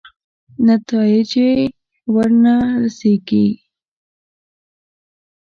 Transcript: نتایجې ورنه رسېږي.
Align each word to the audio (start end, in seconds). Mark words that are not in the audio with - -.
نتایجې 0.67 1.49
ورنه 2.13 2.55
رسېږي. 2.81 3.45